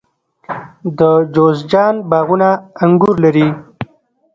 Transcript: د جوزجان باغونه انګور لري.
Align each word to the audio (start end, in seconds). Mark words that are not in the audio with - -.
د 0.99 1.01
جوزجان 1.33 1.95
باغونه 2.09 2.49
انګور 2.83 3.15
لري. 3.25 3.47